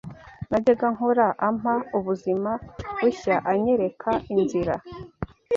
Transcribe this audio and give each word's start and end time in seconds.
najyaga 0.49 0.85
nkora 0.95 1.25
ampa 1.47 1.73
ubuzima 1.97 2.51
bushya 2.99 3.35
anyereka 3.51 4.11
inzira 4.33 4.75